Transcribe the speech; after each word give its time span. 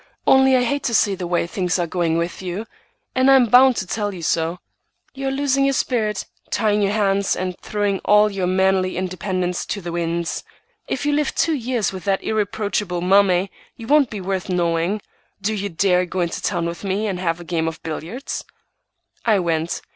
Only 0.25 0.57
I 0.57 0.63
hate 0.63 0.81
to 0.85 0.95
see 0.95 1.13
the 1.13 1.27
way 1.27 1.45
things 1.45 1.77
are 1.77 1.85
going 1.85 2.17
with 2.17 2.41
you, 2.41 2.65
and 3.13 3.29
I'm 3.29 3.45
bound 3.45 3.75
to 3.75 3.85
tell 3.85 4.11
you 4.15 4.23
so. 4.23 4.57
You 5.13 5.27
are 5.27 5.31
losing 5.31 5.63
your 5.63 5.75
spirit, 5.75 6.25
tying 6.49 6.81
your 6.81 6.93
hands, 6.93 7.35
and 7.35 7.55
throwing 7.59 7.99
all 7.99 8.31
your 8.31 8.47
manly 8.47 8.97
independence 8.97 9.63
to 9.67 9.79
the 9.79 9.91
winds. 9.91 10.43
If 10.87 11.05
you 11.05 11.13
live 11.13 11.35
two 11.35 11.53
years 11.53 11.93
with 11.93 12.03
that 12.05 12.23
irreproachable 12.23 13.01
mummy, 13.01 13.51
you 13.77 13.85
won't 13.85 14.09
be 14.09 14.21
worth 14.21 14.49
knowing. 14.49 15.03
Do 15.39 15.53
you 15.53 15.69
dare 15.69 16.07
go 16.07 16.21
into 16.21 16.41
town 16.41 16.65
with 16.65 16.83
me 16.83 17.05
and 17.05 17.19
have 17.19 17.39
a 17.39 17.43
game 17.43 17.67
of 17.67 17.83
billiards?" 17.83 18.43
I 19.23 19.37
went. 19.37 19.83